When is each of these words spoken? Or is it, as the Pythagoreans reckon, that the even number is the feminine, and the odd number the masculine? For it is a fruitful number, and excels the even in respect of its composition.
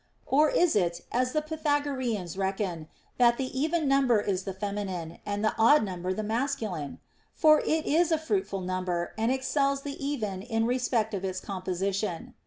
Or 0.25 0.49
is 0.49 0.75
it, 0.75 1.01
as 1.11 1.31
the 1.31 1.43
Pythagoreans 1.43 2.35
reckon, 2.35 2.87
that 3.19 3.37
the 3.37 3.55
even 3.55 3.87
number 3.87 4.19
is 4.19 4.45
the 4.45 4.53
feminine, 4.55 5.19
and 5.27 5.45
the 5.45 5.53
odd 5.59 5.83
number 5.83 6.11
the 6.11 6.23
masculine? 6.23 6.97
For 7.35 7.59
it 7.59 7.85
is 7.85 8.11
a 8.11 8.17
fruitful 8.17 8.61
number, 8.61 9.13
and 9.15 9.31
excels 9.31 9.83
the 9.83 10.03
even 10.03 10.41
in 10.41 10.65
respect 10.65 11.13
of 11.13 11.23
its 11.23 11.39
composition. 11.39 12.33